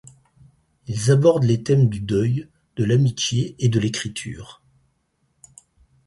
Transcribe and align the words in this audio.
Ils 0.87 1.11
abordent 1.11 1.43
les 1.43 1.61
thèmes 1.61 1.87
du 1.87 1.99
deuil, 1.99 2.47
de 2.75 2.83
l'amitié 2.85 3.55
et 3.59 3.69
de 3.69 3.79
l'écriture. 3.79 4.63